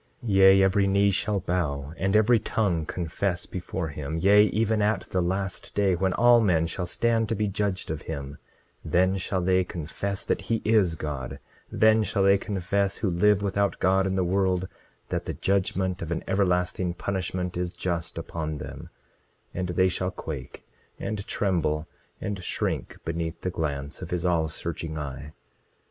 [0.25, 4.17] 27:31 Yea, every knee shall bow, and every tongue confess before him.
[4.17, 8.01] Yea, even at the last day, when all men shall stand to be judged of
[8.01, 8.39] him,
[8.83, 11.37] then shall they confess that he is God;
[11.71, 14.67] then shall they confess, who live without God in the world,
[15.09, 18.89] that the judgment of an everlasting punishment is just upon them;
[19.53, 20.65] and they shall quake,
[20.97, 21.87] and tremble,
[22.19, 25.31] and shrink beneath the glance of his all searching eye.